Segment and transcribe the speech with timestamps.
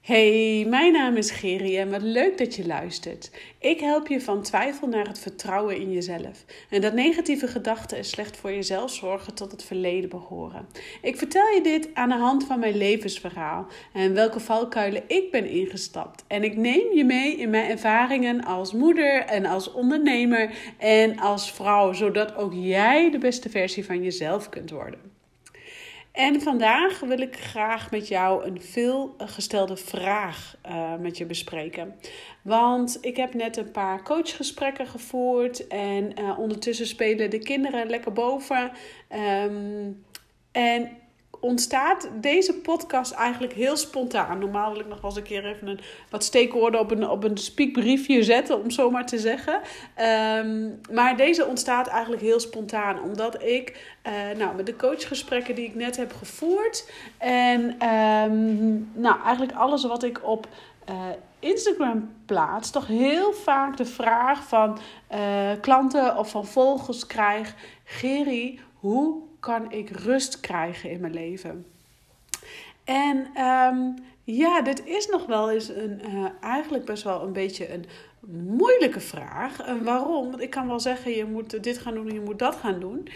[0.00, 3.30] Hey, mijn naam is Geri en wat leuk dat je luistert.
[3.58, 6.44] Ik help je van twijfel naar het vertrouwen in jezelf.
[6.70, 10.68] En dat negatieve gedachten en slecht voor jezelf zorgen tot het verleden behoren.
[11.02, 15.46] Ik vertel je dit aan de hand van mijn levensverhaal en welke valkuilen ik ben
[15.46, 16.24] ingestapt.
[16.26, 21.52] En ik neem je mee in mijn ervaringen als moeder en als ondernemer en als
[21.52, 25.09] vrouw, zodat ook jij de beste versie van jezelf kunt worden.
[26.20, 31.94] En vandaag wil ik graag met jou een veelgestelde vraag uh, met je bespreken.
[32.42, 38.12] Want ik heb net een paar coachgesprekken gevoerd en uh, ondertussen spelen de kinderen lekker
[38.12, 38.70] boven.
[39.44, 40.04] Um,
[40.52, 40.90] en
[41.40, 44.38] ontstaat deze podcast eigenlijk heel spontaan.
[44.38, 47.24] Normaal wil ik nog wel eens een keer even een, wat steekwoorden op een, op
[47.24, 49.60] een spiekbriefje zetten, om zo maar te zeggen.
[50.36, 55.66] Um, maar deze ontstaat eigenlijk heel spontaan, omdat ik uh, nou, met de coachgesprekken die
[55.66, 60.48] ik net heb gevoerd en um, nou, eigenlijk alles wat ik op
[60.90, 60.96] uh,
[61.38, 64.78] Instagram plaats, toch heel vaak de vraag van
[65.12, 65.18] uh,
[65.60, 71.66] klanten of van volgers krijg: Geri, hoe kan ik rust krijgen in mijn leven?
[72.84, 77.72] En um, ja, dit is nog wel eens een, uh, eigenlijk best wel een beetje
[77.72, 77.84] een
[78.26, 79.60] moeilijke vraag.
[79.60, 80.30] En waarom?
[80.30, 82.80] Want ik kan wel zeggen, je moet dit gaan doen en je moet dat gaan
[82.80, 83.08] doen.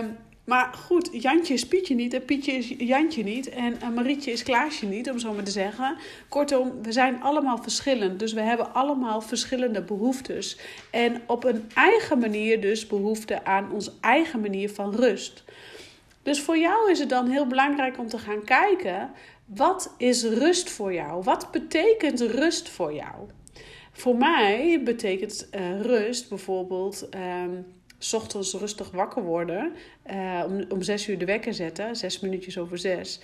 [0.00, 3.48] Um, maar goed, Jantje is Pietje niet en Pietje is Jantje niet.
[3.48, 5.96] En Marietje is Klaasje niet, om zo maar te zeggen.
[6.28, 8.18] Kortom, we zijn allemaal verschillend.
[8.18, 10.58] Dus we hebben allemaal verschillende behoeftes.
[10.90, 15.44] En op een eigen manier dus behoefte aan onze eigen manier van rust.
[16.22, 19.10] Dus voor jou is het dan heel belangrijk om te gaan kijken:
[19.44, 21.22] wat is rust voor jou?
[21.22, 23.14] Wat betekent rust voor jou?
[23.92, 27.08] Voor mij betekent uh, rust bijvoorbeeld.
[27.44, 27.66] Um,
[28.04, 29.72] s ochtends rustig wakker worden.
[30.10, 33.20] Uh, om, om zes uur de wekker zetten, zes minuutjes over zes.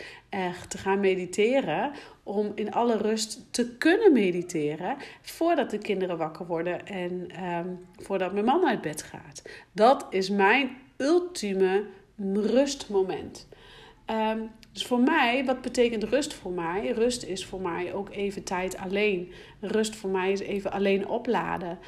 [0.68, 1.92] Te gaan mediteren.
[2.22, 4.96] Om in alle rust te kunnen mediteren.
[5.20, 9.42] Voordat de kinderen wakker worden en um, voordat mijn man uit bed gaat.
[9.72, 11.84] Dat is mijn ultieme
[12.34, 13.48] rustmoment.
[14.06, 16.90] Um, dus voor mij, wat betekent rust voor mij?
[16.90, 19.32] Rust is voor mij ook even tijd alleen.
[19.60, 21.78] Rust voor mij is even alleen opladen.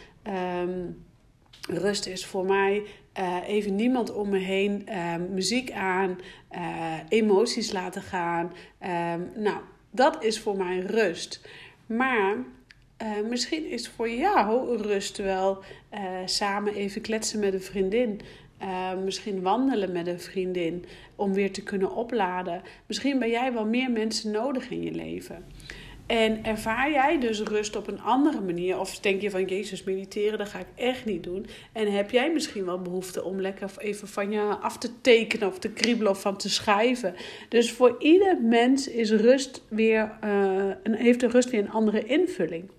[0.62, 1.04] Um,
[1.68, 2.82] rust is voor mij
[3.18, 6.18] uh, even niemand om me heen, uh, muziek aan,
[6.52, 8.52] uh, emoties laten gaan.
[9.36, 11.48] nou, dat is voor mij rust.
[11.86, 12.36] Maar
[13.28, 15.62] misschien is voor jou rust wel
[16.24, 18.20] samen even kletsen met een vriendin.
[18.62, 20.84] Uh, misschien wandelen met een vriendin
[21.16, 22.62] om weer te kunnen opladen.
[22.86, 25.44] Misschien ben jij wel meer mensen nodig in je leven.
[26.12, 28.78] En ervaar jij dus rust op een andere manier?
[28.78, 31.46] Of denk je van Jezus, mediteren, dat ga ik echt niet doen.
[31.72, 35.58] En heb jij misschien wel behoefte om lekker even van je af te tekenen of
[35.58, 37.14] te kriebelen of van te schrijven?
[37.48, 42.70] Dus voor ieder mens is rust weer, uh, heeft de rust weer een andere invulling.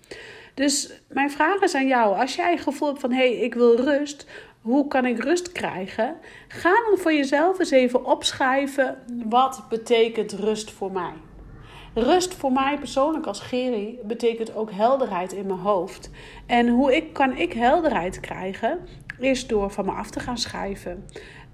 [0.54, 3.54] Dus mijn vraag is aan jou: als jij het gevoel hebt van hé, hey, ik
[3.54, 4.26] wil rust,
[4.60, 6.16] hoe kan ik rust krijgen?
[6.48, 11.12] Ga dan voor jezelf eens even opschrijven: wat betekent rust voor mij?
[11.94, 16.10] Rust voor mij persoonlijk als Geri betekent ook helderheid in mijn hoofd.
[16.46, 18.78] En hoe ik, kan ik helderheid krijgen?
[19.18, 21.04] Is door van me af te gaan schrijven.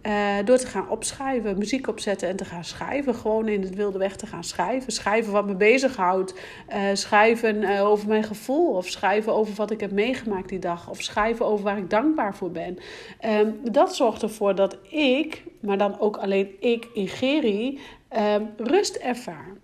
[0.07, 3.15] Uh, door te gaan opschrijven, muziek opzetten en te gaan schrijven.
[3.15, 4.93] Gewoon in het wilde weg te gaan schrijven.
[4.93, 6.35] Schrijven wat me bezighoudt.
[6.69, 8.75] Uh, schrijven uh, over mijn gevoel.
[8.75, 10.91] Of schrijven over wat ik heb meegemaakt die dag.
[10.91, 12.79] Of schrijven over waar ik dankbaar voor ben.
[13.27, 17.79] Um, dat zorgt ervoor dat ik, maar dan ook alleen ik in Geri,
[18.17, 19.57] um, rust ervaar.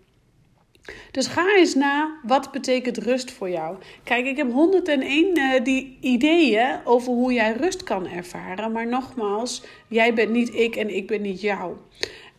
[1.10, 3.76] Dus ga eens na, wat betekent rust voor jou?
[4.04, 8.72] Kijk, ik heb 101 uh, die ideeën over hoe jij rust kan ervaren.
[8.72, 11.76] Maar nogmaals, jij bent niet ik en ik ben niet jou.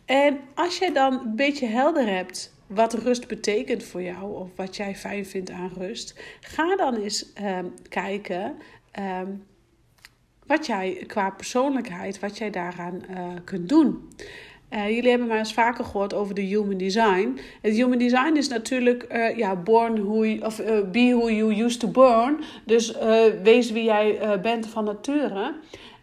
[0.04, 4.36] En als jij dan een beetje helder hebt wat rust betekent voor jou...
[4.36, 6.20] of wat jij fijn vindt aan rust...
[6.40, 7.58] ga dan eens uh,
[7.88, 8.56] kijken...
[8.98, 9.20] Uh,
[10.46, 14.08] wat jij qua persoonlijkheid, wat jij daaraan uh, kunt doen.
[14.72, 17.38] Uh, jullie hebben mij eens vaker gehoord over de human design.
[17.62, 21.80] Het human design is natuurlijk uh, ja, born who of, uh, be who you used
[21.80, 22.40] to born.
[22.64, 22.94] Dus
[23.42, 25.54] wees wie jij bent van nature.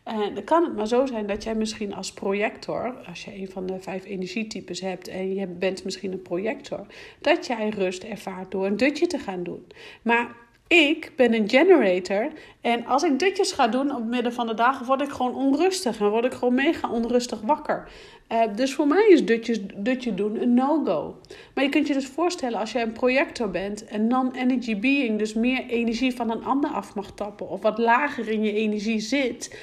[0.04, 3.50] En dan kan het maar zo zijn dat jij misschien als projector, als je een
[3.50, 6.86] van de vijf energietypes hebt en je bent misschien een projector,
[7.22, 9.68] dat jij rust ervaart door een dutje te gaan doen.
[10.01, 10.36] Maar
[10.68, 12.28] ik ben een generator
[12.62, 15.36] en als ik ditjes ga doen op het midden van de dagen, word ik gewoon
[15.36, 17.88] onrustig en word ik gewoon mega onrustig wakker.
[18.32, 21.18] Uh, dus voor mij is dutjes, dutje doen een no-go.
[21.54, 25.34] Maar je kunt je dus voorstellen als jij een projector bent, een non-energy being, dus
[25.34, 29.58] meer energie van een ander af mag tappen of wat lager in je energie zit.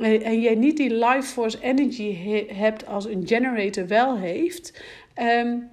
[0.00, 4.82] Uh, en jij niet die life force energy he hebt als een generator wel heeft.
[5.44, 5.70] Um,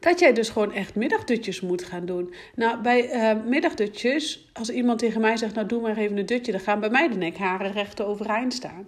[0.00, 2.34] dat jij dus gewoon echt middagdutjes moet gaan doen.
[2.54, 6.52] Nou, bij uh, middagdutjes, als iemand tegen mij zegt, nou doe maar even een dutje,
[6.52, 8.86] dan gaan bij mij de nekharen recht overeind staan.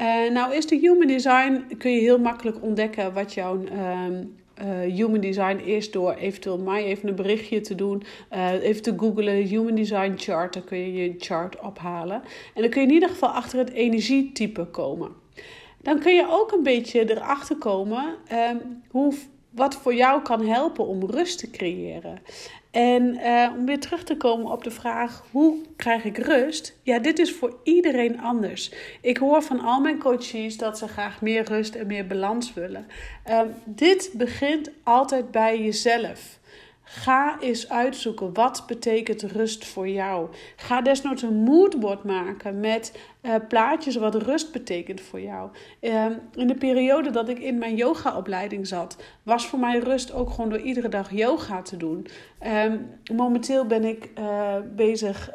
[0.00, 5.20] Uh, nou is de human design, kun je heel makkelijk ontdekken wat jouw uh, human
[5.20, 8.02] design is door eventueel mij even een berichtje te doen,
[8.62, 12.22] even te googlen, human design chart, dan kun je je chart ophalen.
[12.54, 15.10] En dan kun je in ieder geval achter het energietype komen.
[15.82, 18.56] Dan kun je ook een beetje erachter komen ehm,
[18.90, 19.14] hoe
[19.54, 22.22] wat voor jou kan helpen om rust te creëren.
[22.70, 26.78] En uh, om weer terug te komen op de vraag: hoe krijg ik rust?
[26.82, 28.72] Ja, dit is voor iedereen anders.
[29.00, 32.86] Ik hoor van al mijn coaches dat ze graag meer rust en meer balans willen.
[33.28, 36.38] Uh, dit begint altijd bij jezelf.
[36.86, 40.28] Ga eens uitzoeken wat betekent rust voor jou.
[40.56, 45.50] Ga desnoods een moodboard maken met uh, plaatjes wat rust betekent voor jou.
[45.80, 50.30] Uh, in de periode dat ik in mijn yogaopleiding zat, was voor mij rust ook
[50.30, 52.06] gewoon door iedere dag yoga te doen.
[52.42, 52.72] Uh,
[53.14, 55.30] momenteel ben ik uh, bezig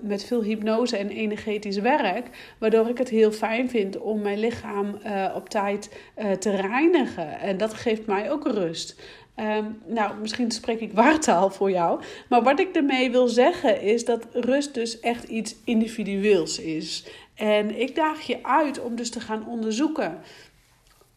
[0.00, 4.98] met veel hypnose en energetisch werk, waardoor ik het heel fijn vind om mijn lichaam
[5.34, 5.90] op tijd
[6.38, 7.40] te reinigen.
[7.40, 9.00] En dat geeft mij ook rust.
[9.36, 12.02] Um, nou, misschien spreek ik waartaal voor jou.
[12.28, 17.06] Maar wat ik ermee wil zeggen is dat rust dus echt iets individueels is.
[17.34, 20.20] En ik daag je uit om dus te gaan onderzoeken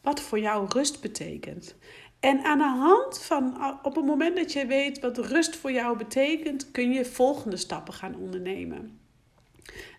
[0.02, 1.76] wat voor jou rust betekent.
[2.20, 5.98] En aan de hand van, op het moment dat je weet wat rust voor jou
[5.98, 9.00] betekent, kun je volgende stappen gaan ondernemen.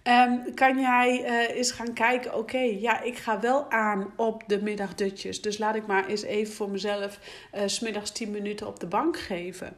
[0.09, 4.63] Um, kan jij uh, eens gaan kijken, oké, ja, ik ga wel aan op de
[4.63, 5.41] middagdutjes.
[5.43, 7.19] Dus laat ik maar eens even voor mezelf
[7.55, 9.77] uh, smiddags 10 minuten op de bank geven.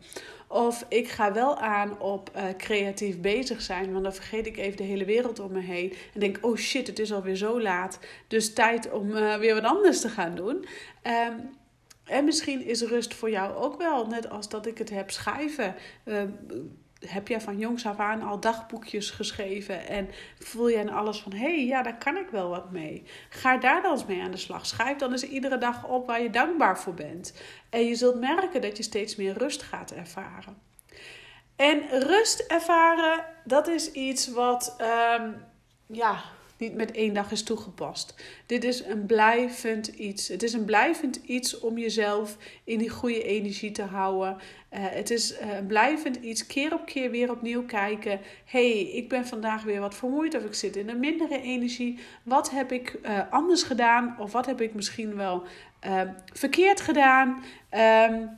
[0.48, 4.76] Of ik ga wel aan op uh, creatief bezig zijn, want dan vergeet ik even
[4.76, 5.94] de hele wereld om me heen.
[6.14, 7.98] En denk, oh shit, het is alweer zo laat.
[8.26, 10.66] Dus tijd om weer wat anders te gaan doen.
[11.02, 11.50] Um,
[12.04, 15.74] en misschien is rust voor jou ook wel, net als dat ik het heb schrijven
[17.06, 20.08] heb jij van jongs af aan al dagboekjes geschreven en
[20.38, 23.04] voel je en alles van hé, hey, ja, daar kan ik wel wat mee.
[23.28, 24.66] Ga daar dan eens mee aan de slag.
[24.66, 27.34] Schrijf dan eens iedere dag op waar je dankbaar voor bent.
[27.70, 30.56] En je zult merken dat je steeds meer rust gaat ervaren.
[31.56, 34.76] En rust ervaren, dat is iets wat,
[35.18, 35.44] um,
[35.86, 36.22] ja,
[36.58, 38.14] niet met één dag is toegepast.
[38.46, 40.28] Dit is een blijvend iets.
[40.28, 44.36] Het is een blijvend iets om jezelf in die goede energie te houden.
[44.36, 44.38] Uh,
[44.70, 48.20] het is uh, een blijvend iets, keer op keer weer opnieuw kijken.
[48.44, 51.98] hey, ik ben vandaag weer wat vermoeid of ik zit in een mindere energie.
[52.22, 55.42] Wat heb ik uh, anders gedaan of wat heb ik misschien wel
[56.32, 57.44] verkeerd gedaan?
[58.10, 58.30] Um,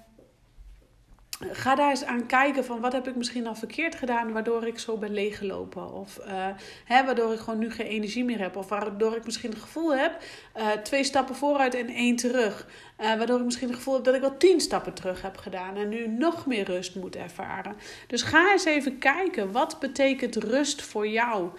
[1.41, 4.79] ga daar eens aan kijken van wat heb ik misschien al verkeerd gedaan waardoor ik
[4.79, 5.93] zo ben leeggelopen.
[5.93, 6.47] Of uh,
[6.85, 8.57] hè, waardoor ik gewoon nu geen energie meer heb.
[8.57, 10.23] Of waardoor ik misschien het gevoel heb
[10.57, 12.69] uh, twee stappen vooruit en één terug.
[13.01, 15.77] Uh, waardoor ik misschien het gevoel heb dat ik wel tien stappen terug heb gedaan.
[15.77, 17.77] En nu nog meer rust moet ervaren.
[18.07, 21.51] Dus ga eens even kijken wat betekent rust voor jou.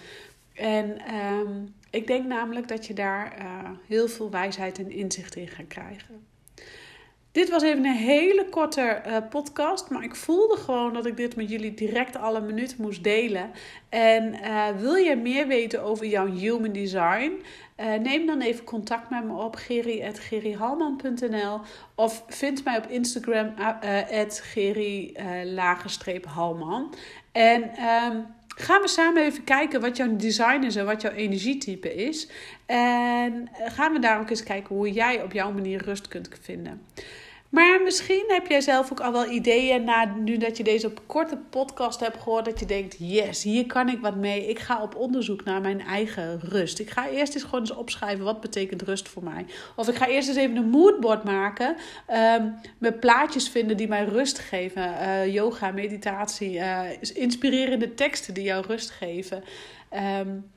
[0.53, 3.33] En um, ik denk namelijk dat je daar
[3.87, 6.29] heel veel wijsheid en inzicht in gaat krijgen.
[7.31, 11.35] Dit was even een hele korte uh, podcast, maar ik voelde gewoon dat ik dit
[11.35, 13.51] met jullie direct alle minuten moest delen.
[13.89, 17.31] En uh, wil je meer weten over jouw human design?
[17.77, 21.59] Uh, neem dan even contact met me op, geri.gerihalman.nl
[21.95, 23.75] of vind mij op Instagram, uh,
[25.99, 26.93] geri-halman.
[27.31, 27.71] En...
[28.11, 32.27] Um, gaan we samen even kijken wat jouw design is en wat jouw energietype is.
[32.65, 36.81] En gaan we daar ook eens kijken hoe jij op jouw manier rust kunt vinden.
[37.51, 41.37] Maar misschien heb jij zelf ook al wel ideeën na nu dat je deze korte
[41.49, 42.45] podcast hebt gehoord.
[42.45, 44.47] Dat je denkt, yes, hier kan ik wat mee.
[44.47, 46.79] Ik ga op onderzoek naar mijn eigen rust.
[46.79, 49.45] Ik ga eerst eens gewoon eens opschrijven wat betekent rust voor mij.
[49.75, 51.75] Of ik ga eerst eens even een moodboard maken.
[52.37, 54.83] Um, met plaatjes vinden die mij rust geven.
[54.83, 56.79] Uh, yoga, meditatie, uh,
[57.13, 59.43] inspirerende teksten die jou rust geven.
[60.19, 60.51] Um,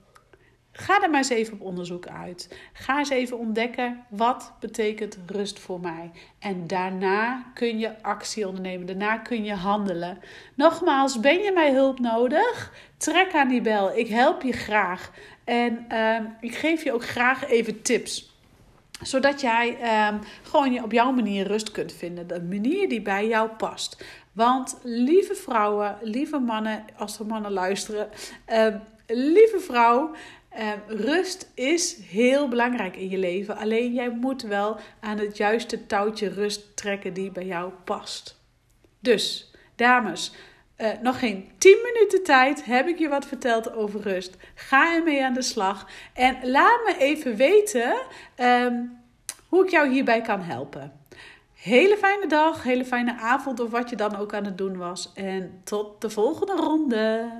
[0.77, 2.59] Ga er maar eens even op onderzoek uit.
[2.73, 6.11] Ga eens even ontdekken wat betekent rust voor mij.
[6.39, 8.87] En daarna kun je actie ondernemen.
[8.87, 10.19] Daarna kun je handelen.
[10.55, 12.73] Nogmaals, ben je mij hulp nodig?
[12.97, 13.97] Trek aan die bel.
[13.97, 15.11] Ik help je graag.
[15.45, 18.33] En uh, ik geef je ook graag even tips
[19.03, 19.77] zodat jij
[20.09, 22.27] um, gewoon op jouw manier rust kunt vinden.
[22.27, 24.05] De manier die bij jou past.
[24.33, 28.09] Want lieve vrouwen, lieve mannen, als er mannen luisteren.
[28.53, 28.67] Uh,
[29.07, 30.15] lieve vrouw,
[30.59, 33.57] uh, rust is heel belangrijk in je leven.
[33.57, 38.41] Alleen jij moet wel aan het juiste touwtje rust trekken die bij jou past.
[39.01, 40.33] Dus, dames,
[40.79, 44.37] uh, nog geen 10 minuten tijd heb ik je wat verteld over rust.
[44.55, 45.89] Ga ermee aan de slag.
[46.13, 47.95] En laat me even weten
[48.41, 48.99] um,
[49.49, 50.93] hoe ik jou hierbij kan helpen.
[51.55, 55.13] Hele fijne dag, hele fijne avond of wat je dan ook aan het doen was.
[55.15, 57.31] En tot de volgende ronde.